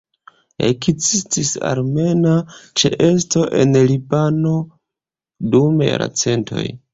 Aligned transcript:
Ekzistis 0.67 1.51
armena 1.71 2.33
ĉeesto 2.83 3.43
en 3.59 3.77
Libano 3.93 4.55
dum 5.55 5.85
jarcentoj. 5.89 6.67